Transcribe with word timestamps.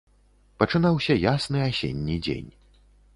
Пачынаўся 0.61 1.17
ясны 1.25 1.59
асенні 1.69 2.17
дзень. 2.29 2.49